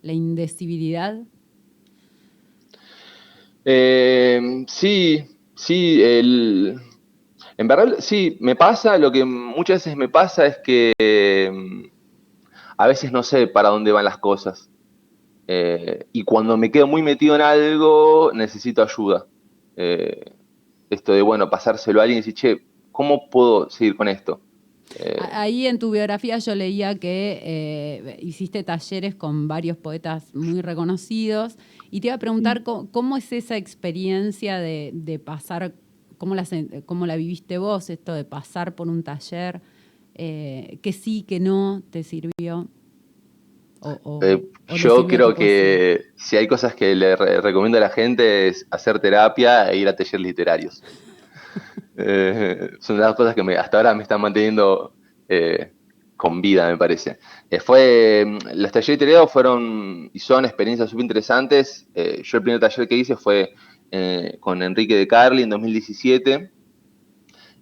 [0.00, 1.18] la indecibilidad
[3.64, 5.24] eh, sí,
[5.54, 6.80] sí, el,
[7.56, 11.84] en verdad sí, me pasa, lo que muchas veces me pasa es que mm,
[12.76, 14.68] a veces no sé para dónde van las cosas.
[15.48, 19.26] Eh, y cuando me quedo muy metido en algo, necesito ayuda.
[19.76, 20.32] Eh,
[20.92, 24.40] esto de, bueno, pasárselo a alguien y decir, che, ¿cómo puedo seguir con esto?
[25.32, 31.56] Ahí en tu biografía yo leía que hiciste talleres con varios poetas muy reconocidos
[31.90, 32.88] y te iba a preguntar mm.
[32.90, 35.74] cómo, es esa experiencia de, pasar,
[36.18, 36.44] cómo la,
[36.84, 39.62] cómo la viviste vos, esto de pasar por un taller,
[40.14, 42.68] eh, que sí, que no te sirvió.
[44.22, 49.00] Eh, yo creo que si hay cosas que le recomiendo a la gente es hacer
[49.00, 50.82] terapia e ir a talleres literarios.
[51.94, 54.94] Eh, son las cosas que hasta ahora me están manteniendo
[56.22, 57.18] con vida, me parece.
[57.50, 61.88] Eh, fue, mm, los talleres literados fueron y son experiencias súper interesantes.
[61.96, 63.52] Eh, yo el primer taller que hice fue
[63.90, 66.48] eh, con Enrique de Carli en 2017.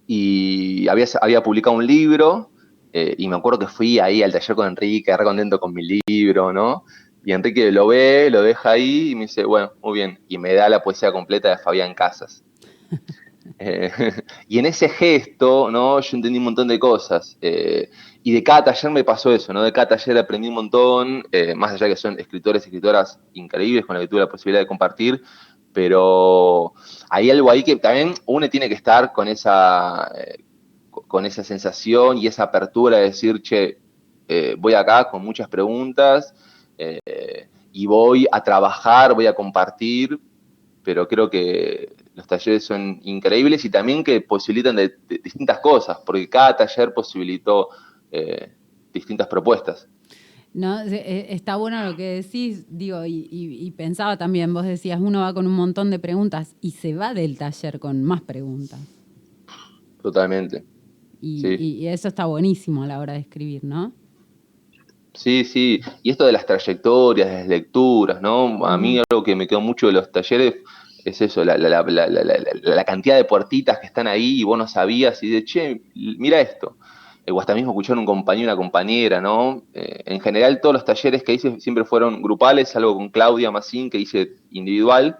[0.05, 2.50] y había, había publicado un libro
[2.93, 6.01] eh, y me acuerdo que fui ahí al taller con Enrique, re contento con mi
[6.07, 6.83] libro, ¿no?
[7.23, 10.53] Y Enrique lo ve, lo deja ahí y me dice, bueno, muy bien, y me
[10.53, 12.43] da la poesía completa de Fabián Casas.
[13.57, 13.91] Eh,
[14.47, 15.99] y en ese gesto, ¿no?
[15.99, 17.37] Yo entendí un montón de cosas.
[17.41, 17.89] Eh,
[18.21, 19.63] y de cada taller me pasó eso, ¿no?
[19.63, 21.23] De cada taller aprendí un montón,
[21.55, 24.67] más allá que son escritores y escritoras increíbles con los que tuve la posibilidad de
[24.67, 25.23] compartir,
[25.73, 26.73] pero
[27.09, 30.11] hay algo ahí que también uno tiene que estar con esa,
[31.11, 33.77] con esa sensación y esa apertura de decir, che,
[34.29, 36.33] eh, voy acá con muchas preguntas
[36.77, 40.17] eh, y voy a trabajar, voy a compartir,
[40.83, 46.29] pero creo que los talleres son increíbles y también que posibilitan de, distintas cosas, porque
[46.29, 47.67] cada taller posibilitó
[48.09, 48.53] eh,
[48.93, 49.89] distintas propuestas.
[50.53, 55.33] No, está bueno lo que decís, digo, y, y, pensaba también, vos decías, uno va
[55.33, 58.79] con un montón de preguntas y se va del taller con más preguntas.
[60.01, 60.63] Totalmente.
[61.21, 63.93] Y, eso está buenísimo a la hora de escribir, ¿no?
[65.13, 65.81] Sí, sí.
[66.03, 68.65] Y esto de las trayectorias, de las lecturas, ¿no?
[68.65, 70.55] A mí algo que me quedó mucho de los talleres
[71.03, 75.43] es eso, la, cantidad de puertitas que están ahí y vos no sabías y de,
[75.43, 76.77] che, mira esto.
[77.29, 79.63] o hasta mismo escuchar un compañero, una compañera, ¿no?
[79.73, 83.89] Eh, en general todos los talleres que hice siempre fueron grupales, algo con Claudia Massín
[83.89, 85.17] que hice individual,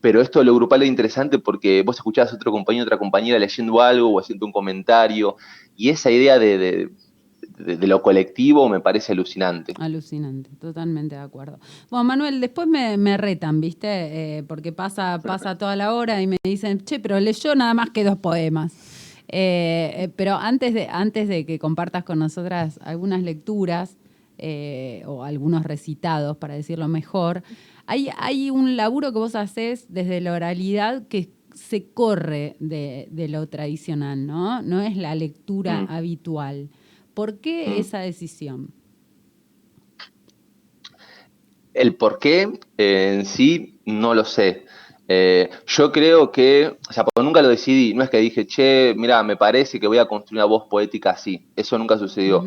[0.00, 3.38] pero esto de lo grupal es interesante porque vos escuchabas a otro compañero, otra compañera
[3.38, 5.36] leyendo algo o haciendo un comentario,
[5.76, 6.90] y esa idea de,
[7.58, 9.74] lo colectivo me parece alucinante.
[9.78, 11.58] Alucinante, totalmente de acuerdo.
[11.90, 14.38] Bueno, Manuel, después me, retan, ¿viste?
[14.38, 17.90] Eh, porque pasa, pasa toda la hora y me dicen, che, pero leyó nada más
[17.90, 18.72] que dos poemas.
[19.28, 23.96] Eh, eh, pero antes de, antes de que compartas con nosotras algunas lecturas
[25.06, 27.42] o algunos recitados, para decirlo mejor,
[27.88, 34.26] hay, un laburo que vos haces desde la oralidad que se corre de, lo tradicional,
[34.26, 34.62] ¿no?
[34.62, 35.90] No es la lectura mm.
[35.90, 36.68] habitual.
[37.14, 37.80] ¿Por qué mm.
[37.80, 38.72] esa decisión?
[41.72, 44.66] El por qué eh, en sí no lo sé.
[45.10, 48.94] Eh, yo creo que, o sea, porque nunca lo decidí, no es que dije, che,
[48.96, 51.46] mira, me parece que voy a construir una voz poética así.
[51.56, 52.44] Eso nunca sucedió.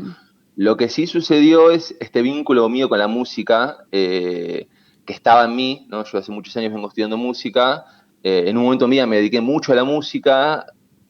[0.56, 3.77] Lo que sí sucedió es este vínculo mío con la música.
[3.91, 4.67] Eh,
[5.06, 6.04] que estaba en mí, ¿no?
[6.04, 7.86] Yo hace muchos años vengo estudiando música,
[8.24, 10.66] eh, en un momento mío me dediqué mucho a la música,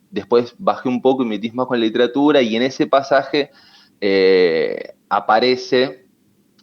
[0.10, 3.52] después bajé un poco y me metí más con la literatura y en ese pasaje
[4.00, 6.06] eh, aparece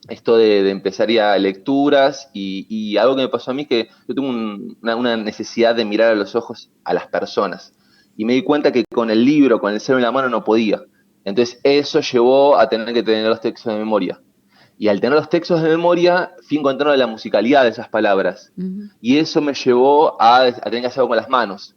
[0.08, 4.14] esto de, empezar ya lecturas y, algo que me pasó a mí es que yo
[4.14, 7.74] tengo una, necesidad de mirar a los ojos a las personas
[8.16, 10.44] y me di cuenta que con el libro, con el cero en la mano no
[10.44, 10.82] podía.
[11.24, 14.20] Entonces eso llevó a tener que tener los textos de memoria.
[14.78, 18.52] Y al tener los textos de memoria, fui encontrando la musicalidad de esas palabras.
[19.00, 21.74] Y eso me llevó a, tener que hacerlo con las manos.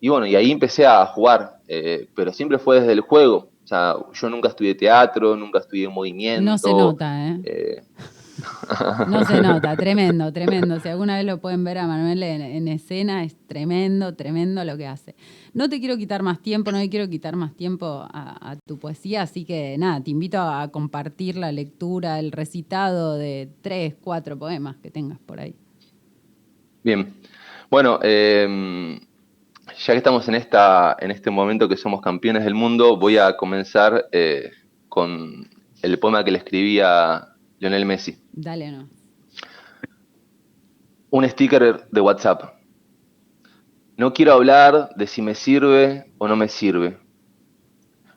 [0.00, 3.48] Y bueno, y ahí empecé a jugar, eh, pero siempre fue desde el juego.
[3.62, 6.42] O sea, yo nunca estudié teatro, nunca estudié movimiento.
[6.42, 7.40] No se nota, ¿eh?
[7.44, 7.82] eh
[9.08, 10.80] no se nota, tremendo, tremendo.
[10.80, 14.86] Si alguna vez lo pueden ver a Manuel en, escena, es tremendo, tremendo lo que
[14.86, 15.14] hace.
[15.54, 19.22] No te quiero quitar más tiempo, no te quiero quitar más tiempo a, tu poesía,
[19.22, 24.76] así que nada, te invito a compartir la lectura, el recitado de tres, cuatro poemas
[24.76, 25.54] que tengas por ahí.
[26.82, 27.14] Bien,
[27.70, 28.98] bueno, em,
[29.78, 33.36] ya que estamos en, esta, en este momento que somos campeones del mundo, voy a
[33.36, 34.50] comenzar eh,
[34.88, 35.48] con
[35.82, 37.31] el poema que le escribí a
[37.62, 38.18] Lionel Messi.
[38.32, 38.88] Dale, no.
[41.10, 42.54] Un sticker de WhatsApp.
[43.96, 46.98] No quiero hablar de si me sirve o no me sirve.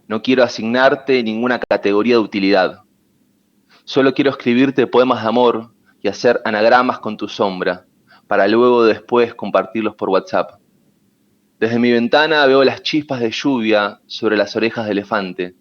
[0.07, 2.79] No quiero asignarte ninguna categoría de utilidad.
[3.83, 7.85] Solo quiero escribirte poemas de amor y hacer anagramas con tu sombra,
[8.25, 10.59] para luego después compartirlos por WhatsApp.
[11.59, 15.55] Desde mi ventana veo las chispas de lluvia sobre las orejas de elefante,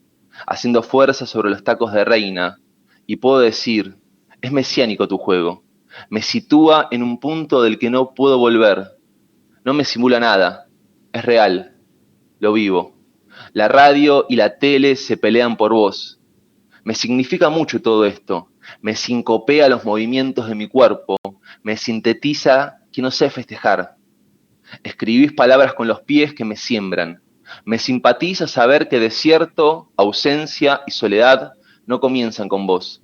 [0.46, 2.58] haciendo fuerza sobre los tacos de reina,
[3.06, 3.96] y puedo decir,
[4.40, 5.64] es mesiánico tu juego,
[6.10, 8.92] me sitúa en un punto del que no puedo volver,
[9.64, 10.68] no me simula nada,
[11.12, 11.76] es real,
[12.38, 12.94] lo vivo.
[13.52, 16.20] La radio y la tele se pelean por vos.
[16.84, 21.16] Me significa mucho todo esto, me sincopea los movimientos de mi cuerpo,
[21.62, 23.96] me sintetiza que no sé festejar.
[24.82, 27.22] Escribís palabras con los pies que me siembran.
[27.64, 31.52] Me simpatiza saber que desierto, ausencia y soledad
[31.86, 33.02] no comienzan con vos.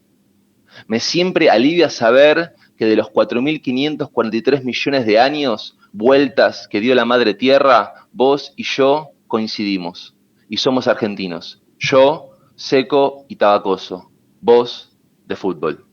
[0.86, 7.04] Me siempre alivia saber que de los 4.543 millones de años, vueltas que dio la
[7.04, 10.16] Madre Tierra, vos y yo coincidimos.
[10.48, 11.62] Y somos argentinos.
[11.78, 14.10] Yo, seco y tabacoso.
[14.40, 15.84] Vos, de fútbol.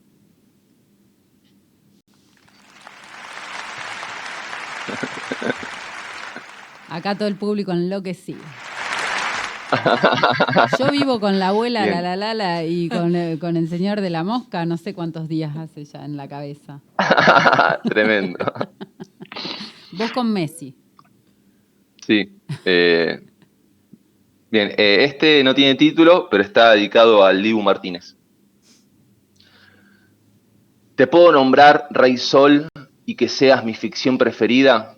[6.88, 8.40] Acá todo el público enloquecido.
[10.78, 14.00] Yo vivo con la abuela, la la la la, y con, eh, con, el señor
[14.00, 16.80] de la mosca, no sé cuántos días hace ya en la cabeza.
[17.84, 18.38] Tremendo.
[19.92, 20.74] Vos con Messi.
[22.06, 22.32] Sí.
[22.64, 23.20] Eh,
[24.50, 28.16] bien, eh, este no tiene título, pero está dedicado al Dibu Martínez.
[30.94, 32.68] ¿Te puedo nombrar Rey Sol
[33.06, 34.96] y que seas mi ficción preferida?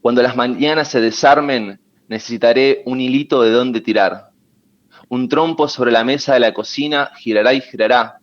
[0.00, 4.30] Cuando las mañanas se desarmen, necesitaré un hilito de dónde tirar.
[5.08, 8.20] Un trompo sobre la mesa de la cocina girará y girará,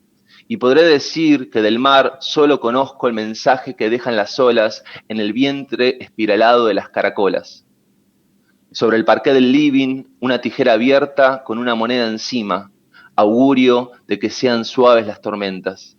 [0.47, 5.19] y podré decir que del mar solo conozco el mensaje que dejan las olas en
[5.19, 7.65] el vientre espiralado de las caracolas.
[8.71, 12.71] Sobre el parqué del living, una tijera abierta con una moneda encima,
[13.15, 15.97] augurio de que sean suaves las tormentas.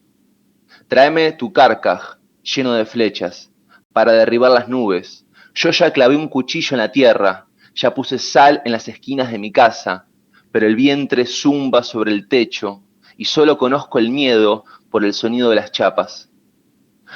[0.87, 3.51] Tráeme tu carcaj, lleno de flechas,
[3.93, 5.27] para derribar las nubes.
[5.55, 7.47] Yo ya clavé un cuchillo en la tierra,
[7.77, 10.07] ya puse sal en las esquinas de mi casa,
[10.51, 12.83] pero el vientre zumba sobre el techo
[13.17, 16.31] y solo conozco el miedo por el sonido de las chapas.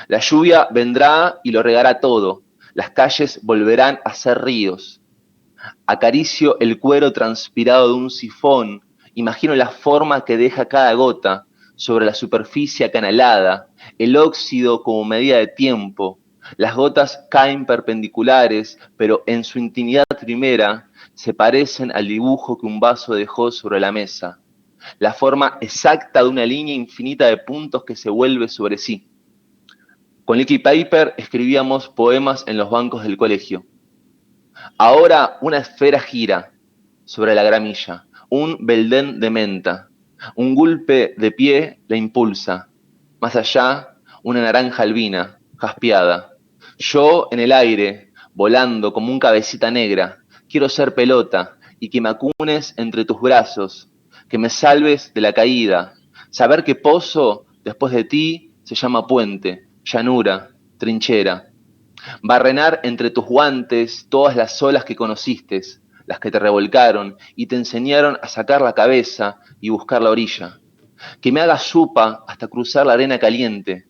[0.07, 2.43] La lluvia vendrá y lo regará todo,
[2.75, 5.01] las calles volverán a ser ríos.
[5.87, 8.83] Acaricio el cuero transpirado de un sifón,
[9.15, 13.69] imagino la forma que deja cada gota sobre la superficie acanalada,
[13.99, 16.20] el óxido como medida de tiempo,
[16.57, 22.81] las gotas caen perpendiculares, pero en su intimidad primera se parecen al dibujo que un
[22.81, 24.41] vaso dejó sobre la mesa,
[24.99, 29.09] la forma exacta de una línea infinita de puntos que se vuelve sobre sí.
[30.25, 33.65] Con Licky Paper escribíamos poemas en los bancos del colegio.
[34.79, 36.53] Ahora una esfera gira
[37.05, 39.89] sobre la gramilla, un beldén de menta,
[40.37, 42.69] un golpe de pie la impulsa,
[43.21, 46.33] más allá una naranja albina, jaspeada,
[46.81, 52.09] yo en el aire, volando como un cabecita negra, quiero ser pelota y que me
[52.09, 53.91] acunes entre tus brazos,
[54.31, 55.93] que me salves de la caída,
[56.31, 61.51] saber que pozo después de ti se llama puente, llanura, trinchera.
[62.23, 65.61] Barrenar entre tus guantes todas las olas que conociste,
[66.07, 70.61] las que te revolcaron y te enseñaron a sacar la cabeza y buscar la orilla.
[71.21, 73.87] Que me hagas supa hasta cruzar la arena caliente,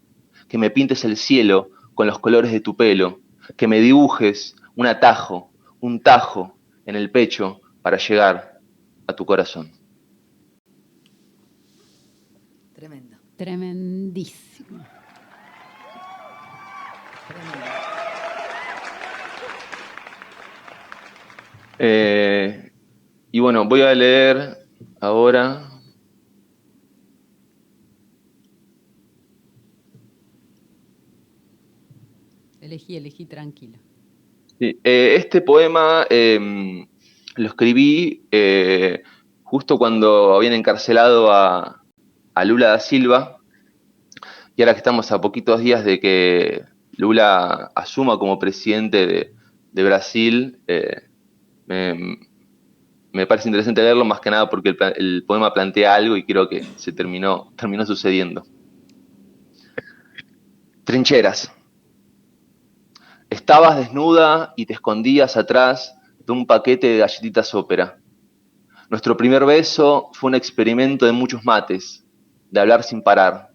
[0.48, 1.70] que me pintes el cielo
[2.00, 3.20] con los colores de tu pelo,
[3.58, 8.58] que me dibujes un atajo, un tajo en el pecho para llegar
[9.06, 9.70] a tu corazón.
[12.72, 13.18] Tremendo.
[13.36, 14.82] Tremendísimo.
[21.78, 22.72] Eh,
[23.30, 24.56] y bueno, voy a leer
[25.02, 25.69] ahora
[32.60, 33.78] Elegí, elegí tranquilo.
[34.60, 36.86] Eh, este poema em,
[37.36, 39.02] lo escribí eh,
[39.42, 41.76] justo cuando habían encarcelado a,
[42.44, 43.38] Lula da Silva,
[44.56, 49.34] y ahora que estamos a poquitos días de que Lula asuma como presidente
[49.72, 51.02] de, Brasil, eh,
[53.12, 56.48] me, parece interesante leerlo más que nada porque el, el, poema plantea algo y creo
[56.48, 58.42] que se terminó, terminó sucediendo.
[60.84, 61.52] Trincheras.
[63.30, 68.00] Estabas desnuda y te escondías atrás de un paquete de galletitas ópera.
[68.88, 72.04] Nuestro primer beso fue un experimento de muchos mates,
[72.50, 73.50] de hablar sin parar.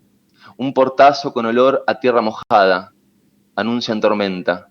[0.56, 2.94] Un portazo con olor a tierra mojada,
[3.54, 4.70] anuncian tormenta.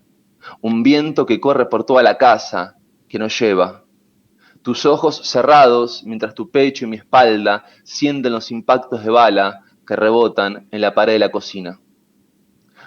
[0.59, 2.75] Un viento que corre por toda la casa,
[3.07, 3.83] que nos lleva.
[4.63, 9.95] Tus ojos cerrados mientras tu pecho y mi espalda sienten los impactos de bala que
[9.95, 11.79] rebotan en la pared de la cocina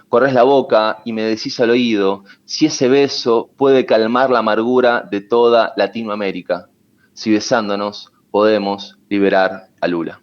[0.08, 5.06] corres la boca y me decís al oído si ese beso puede calmar la amargura
[5.10, 6.68] de toda Latinoamérica,
[7.12, 10.22] si besándonos podemos liberar a Lula.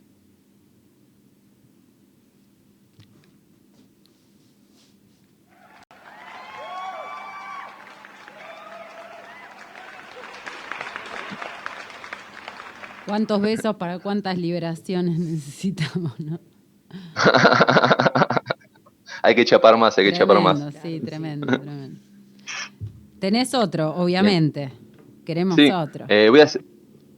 [13.06, 16.40] ¿Cuántos besos para cuántas liberaciones necesitamos, no?
[19.26, 20.60] hay que chapar más, hay que chapar más.
[20.82, 22.00] Sí, tremendo, tremendo.
[23.20, 24.72] Tenés otro, obviamente.
[25.26, 26.06] Queremos otro.
[26.08, 26.48] Eh, voy, a,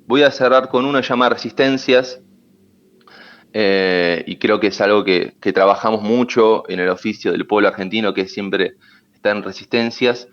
[0.06, 2.22] voy a cerrar con uno llamado Resistencias.
[3.54, 8.14] Eh, y creo que es algo que, trabajamos mucho en el oficio del pueblo argentino,
[8.14, 8.76] que siempre
[9.14, 10.28] está en Resistencias.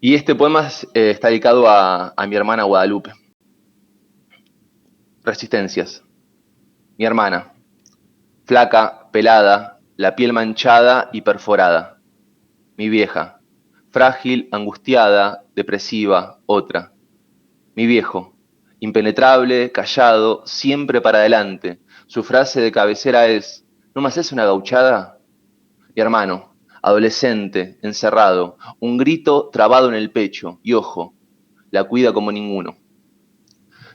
[0.00, 3.12] Y este poema eh, está dedicado a mi hermana Guadalupe.
[5.24, 6.02] Resistencias.
[6.96, 7.52] Mi hermana,
[8.46, 12.00] flaca, pelada, la piel manchada y perforada.
[12.76, 13.40] Mi vieja,
[13.90, 16.92] frágil, angustiada, depresiva, otra.
[17.74, 18.38] Mi viejo,
[18.80, 21.80] Impenetrable, callado, siempre para adelante.
[22.06, 25.18] Su frase de cabecera es, ¿no me haces una gauchada?
[25.96, 31.14] Mi hermano, adolescente, encerrado, un grito trabado en el pecho, y ojo,
[31.72, 32.76] la cuida como ninguno.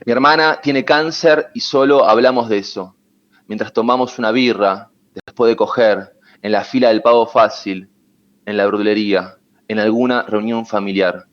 [0.04, 2.94] Mi hermana tiene cáncer y solo hablamos de eso,
[3.46, 4.90] mientras tomamos una birra,
[5.26, 7.88] después de coger, en la fila del pago fácil,
[8.46, 9.38] en la brulería,
[9.68, 11.26] en alguna reunión familiar.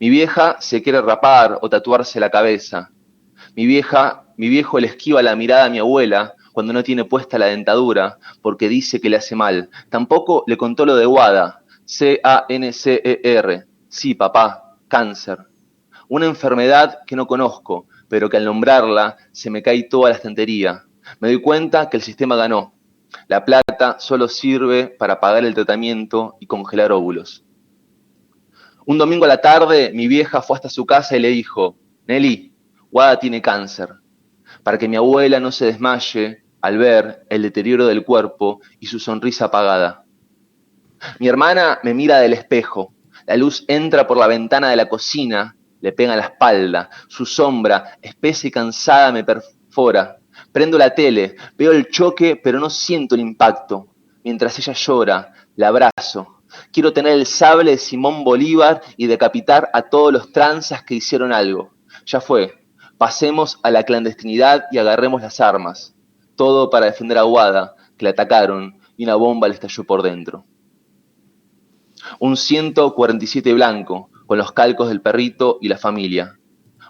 [0.00, 2.90] Mi vieja se quiere rapar o tatuarse la cabeza.
[3.54, 7.38] Mi vieja, mi viejo le esquiva la mirada a mi abuela cuando no tiene puesta
[7.38, 9.70] la dentadura porque dice que le hace mal.
[9.88, 13.64] Tampoco le contó lo de WADA, C-A-N-C-E-R.
[13.88, 15.38] Sí, papá, cáncer.
[16.08, 20.84] Una enfermedad que no conozco, pero que al nombrarla se me cae toda la estantería.
[21.20, 22.74] Me doy cuenta que el sistema ganó.
[23.26, 27.44] La plata solo sirve para pagar el tratamiento y congelar óvulos.
[28.86, 32.54] Un domingo a la tarde, mi vieja fue hasta su casa y le dijo, Nelly,
[32.90, 33.90] Wada tiene cáncer.
[34.62, 38.98] Para que mi abuela no se desmaye al ver el deterioro del cuerpo y su
[38.98, 40.04] sonrisa apagada.
[41.18, 42.94] Mi hermana me mira del espejo.
[43.26, 46.90] La luz entra por la ventana de la cocina, le pega la espalda.
[47.08, 50.16] Su sombra, espesa y cansada, me perfora.
[50.58, 53.94] Prendo la tele, veo el choque, pero no siento el impacto.
[54.24, 56.40] Mientras ella llora, la abrazo
[56.72, 61.32] Quiero tener el sable de Simón Bolívar y decapitar a todos los tranzas que hicieron
[61.32, 61.70] algo.
[62.06, 62.66] Ya fue.
[62.96, 65.94] Pasemos a la clandestinidad y agarremos las armas.
[66.34, 70.44] Todo para defender a Guada, que le atacaron y una bomba le estalló por dentro.
[72.18, 76.36] Un 147 blanco, con los calcos del perrito y la familia.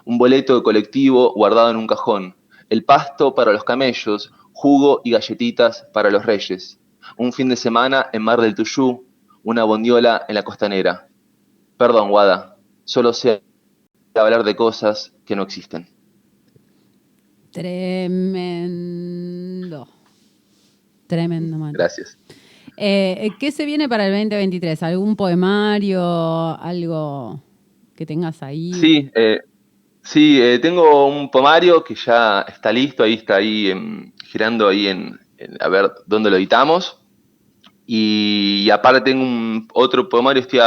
[0.05, 2.38] Un boleto de colectivo guardado en un cajón.
[2.69, 6.79] El pasto para los camellos, jugo y galletitas para los reyes.
[7.17, 9.05] Un fin de semana en Mar del Tuyú,
[9.43, 11.07] una bondiola en la costanera.
[11.77, 13.41] Perdón, Guada, solo sé
[14.15, 15.87] hablar de cosas que no existen.
[17.51, 18.69] Tremendo.
[21.07, 21.73] Tremendo, man.
[21.73, 22.17] Gracias.
[22.77, 24.83] Eh, ¿Qué se viene para el 2023?
[24.83, 26.01] ¿Algún poemario?
[26.59, 27.41] ¿Algo
[27.95, 28.71] que tengas ahí?
[28.73, 29.39] Sí, eh,
[30.09, 33.71] sí eh, tengo un poemario que ya está listo, ahí está ahí
[34.25, 35.19] girando ahí en,
[35.59, 36.97] a ver dónde lo editamos.
[37.91, 40.59] Y, aparte tengo un, otro poemario, estoy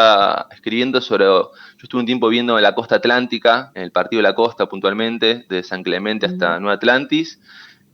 [0.51, 4.29] escribiendo sobre, yo estuve un tiempo viendo en la costa atlántica, en el partido de
[4.29, 7.41] la costa puntualmente, de San Clemente hasta Nueva Atlantis,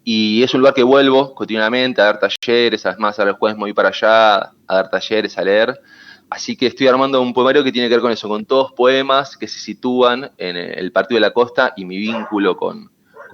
[0.03, 3.65] y es un lugar que vuelvo continuamente a dar talleres, además ahora el jueves me
[3.65, 5.79] voy para allá a dar talleres, a leer,
[6.31, 9.37] así que estoy armando un poemario que tiene que ver con eso, con todos poemas
[9.37, 12.91] que se sitúan en el partido de la costa y mi vínculo con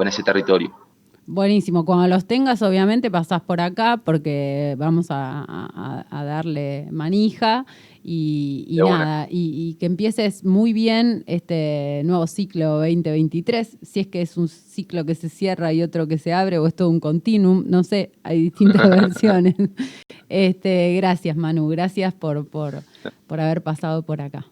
[0.07, 0.84] ese territorio.
[1.27, 1.87] Buenísimo.
[1.87, 7.65] Cuando los tengas, obviamente pasás por acá porque vamos a, darle manija
[8.03, 9.27] y, nada.
[9.31, 13.79] Y, que empieces muy bien este nuevo ciclo 2023.
[13.81, 16.67] Si es que es un ciclo que se cierra y otro que se abre o
[16.67, 17.65] es todo un continuum.
[17.67, 19.55] No sé, hay distintas versiones.
[20.29, 21.69] Este, gracias, Manu.
[21.69, 22.83] Gracias por, por,
[23.27, 24.45] por haber pasado por acá.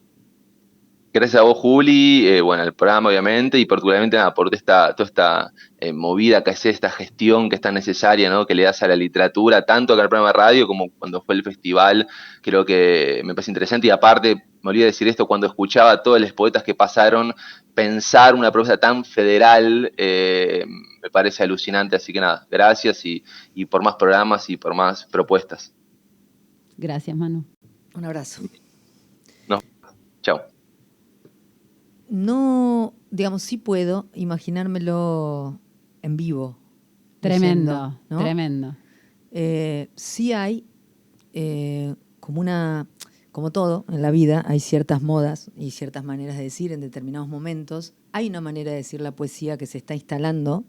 [1.15, 5.53] Gracias a vos, Juli, eh, bueno, al programa, obviamente, y particularmente por esta, toda esta
[5.79, 8.47] eh, movida que hace, esta gestión que es tan necesaria, ¿no?
[8.47, 11.35] Que le das a la literatura, tanto acá al programa de radio como cuando fue
[11.35, 12.09] el festival,
[12.41, 13.89] creo que me parece interesante.
[13.89, 17.35] Y aparte, me olvidé decir esto, cuando escuchaba a todos los poetas que pasaron,
[17.75, 20.65] pensar una propuesta tan federal eh,
[21.03, 21.95] me parece alucinante.
[21.95, 23.23] Así que nada, gracias y,
[23.55, 25.75] y por más programas y por más propuestas.
[26.79, 27.45] Gracias, Manu.
[27.95, 28.45] Un abrazo.
[29.47, 29.61] No,
[30.23, 30.53] chao
[32.13, 35.59] no, digamos, sí puedo imaginármelo
[36.03, 36.59] en vivo.
[37.21, 38.77] Tremendo, tremendo.
[39.31, 40.67] Eh, sí hay
[41.33, 42.87] eh, como una,
[43.31, 47.29] como todo en la vida, hay ciertas modas y ciertas maneras de decir en determinados
[47.29, 47.95] momentos.
[48.13, 50.65] Hay una manera de decir la poesía que se está instalando.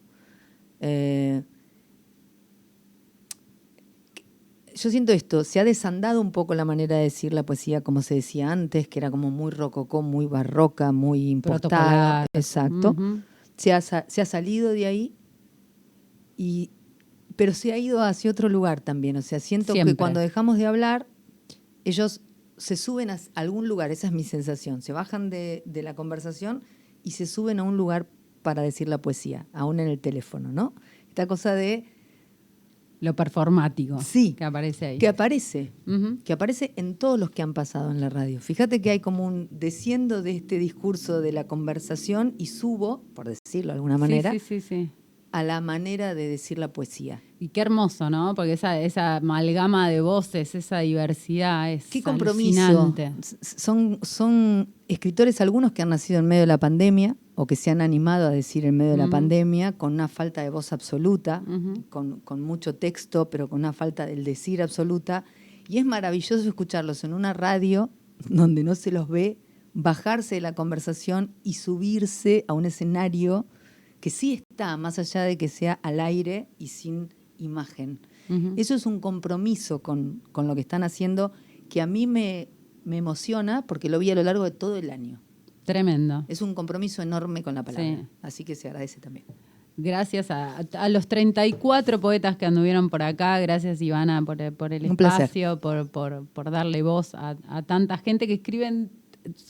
[0.80, 1.44] Eh,
[4.74, 8.02] yo siento esto, se ha desandado un poco la manera de decir la poesía como
[8.02, 12.26] se decía antes, que era como muy rococó, muy barroca, muy importada.
[12.34, 12.96] Exacto.
[13.58, 15.16] se, ha, se, ha, salido de ahí,
[16.38, 16.72] y,
[17.36, 19.18] pero se ha ido hacia otro lugar también.
[19.18, 21.08] O sea, siento que cuando dejamos de hablar,
[21.86, 22.22] ellos
[22.58, 24.82] se suben a algún lugar, esa es mi sensación.
[24.82, 26.64] Se bajan de, de la conversación
[27.04, 28.08] y se suben a un lugar
[28.42, 30.74] para decir la poesía, aún en el teléfono, ¿no?
[31.10, 31.86] Esta cosa de
[33.04, 34.98] lo performático sí, que aparece ahí.
[34.98, 35.74] Que aparece,
[36.24, 38.40] que aparece en todos los que han pasado en la radio.
[38.40, 43.28] Fíjate que hay como un desciendo de este discurso de la conversación y subo, por
[43.28, 44.90] decirlo de alguna manera, sí, sí, sí,
[45.34, 47.22] a la manera de decir la poesía.
[47.40, 48.36] Y qué hermoso, ¿no?
[48.36, 52.62] Porque esa, esa amalgama de voces, esa diversidad es Qué compromiso.
[52.62, 53.12] alucinante.
[53.42, 57.70] Son, son escritores algunos que han nacido en medio de la pandemia o que se
[57.70, 59.12] han animado a decir en medio de la Ujú.
[59.12, 61.44] pandemia con una falta de voz absoluta,
[61.90, 65.24] con, con mucho texto, pero con una falta del decir absoluta.
[65.68, 67.90] Y es maravilloso escucharlos en una radio
[68.30, 69.38] donde no se los ve
[69.74, 73.48] bajarse de la conversación y subirse a un escenario
[74.00, 78.00] que sí está, más allá de que sea al aire y sin imagen.
[78.56, 81.32] Eso es un compromiso con, con lo que están haciendo
[81.70, 82.50] que a mí me,
[82.86, 85.20] me emociona porque lo vi a lo largo de todo el año.
[85.64, 86.26] Tremendo.
[86.28, 87.86] Es un compromiso enorme con la palabra.
[87.86, 88.08] Sí.
[88.22, 89.26] Así que se agradece también.
[89.76, 94.86] Gracias a, a los 34 poetas que anduvieron por acá, gracias Ivana por, por el
[94.86, 98.92] Un espacio, por, por, por darle voz a, a tanta gente que escriben,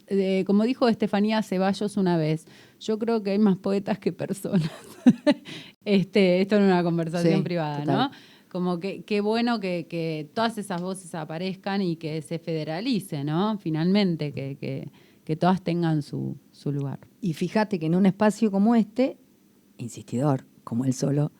[0.07, 2.45] eh, como dijo Estefanía Ceballos una vez,
[2.79, 4.69] yo creo que hay más poetas que personas.
[5.84, 7.95] este, esto en una conversación Sí, privada, total.
[7.97, 8.11] ¿no?
[8.53, 13.57] Como que qué bueno que, que todas esas voces aparezcan y que se federalice, ¿no?
[13.57, 14.91] Finalmente, que, que,
[15.23, 16.99] que todas tengan su, su lugar.
[17.19, 19.17] Y fíjate que en un espacio como este,
[19.77, 21.31] insistidor, como el solo,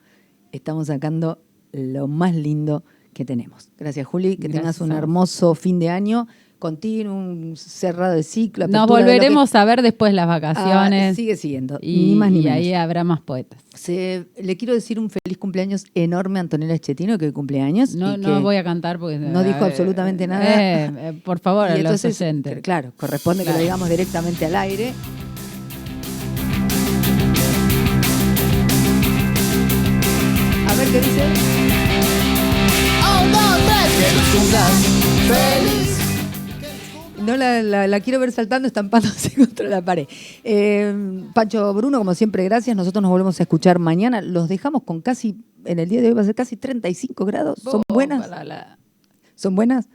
[0.52, 1.40] estamos sacando
[1.72, 2.84] lo más lindo
[3.14, 3.70] que tenemos.
[3.78, 4.38] Gracias, Juli.
[4.38, 6.28] Que Gracias tengas un hermoso fin de año,
[6.64, 8.70] continuo, un cerrado de ciclo.
[8.70, 11.14] Nos que- volveremos a ver después las Ah, vacaciones.
[11.18, 12.58] sigue siguiendo, y, ni más ni y menos.
[12.58, 13.60] ahí habrá más poetas.
[13.74, 17.96] Se- le quiero decir un feliz cumpleaños enorme a Antonella Schettino, que hoy cumpleaños.
[17.96, 19.20] No, y no que- voy a cantar porque...
[19.20, 20.46] no dijo absolutamente nada.
[20.46, 24.56] Eh, eh, por favor, y a los entonces, claro, corresponde que lo digamos directamente al
[24.56, 24.94] aire.
[30.70, 31.24] A ver qué dice.
[35.28, 35.83] No
[37.26, 40.08] la, la- la quiero ver saltando, estampándose contra la pared.
[40.44, 42.76] Eh, Pancho Bruno, como siempre, gracias.
[42.76, 44.22] Nosotros nos volvemos a escuchar mañana.
[44.22, 47.60] Los dejamos con casi, en el día de hoy va a ser casi 35 grados.
[47.60, 48.28] ¿Son buenas?
[49.36, 49.88] ¿Son buenas?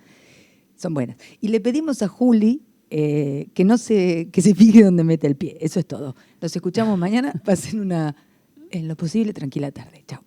[0.76, 1.16] Son buenas.
[1.40, 5.36] Y le pedimos a Juli eh, que no se, que se fije donde mete el
[5.36, 5.58] pie.
[5.60, 6.16] Eso es todo.
[6.40, 7.32] Nos escuchamos mañana.
[7.44, 8.14] Pasen una,
[8.70, 10.04] en lo posible, tranquila tarde.
[10.06, 10.22] Chao.